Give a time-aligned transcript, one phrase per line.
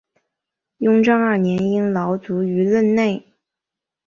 [0.79, 3.35] 雍正二年因劳卒于任内。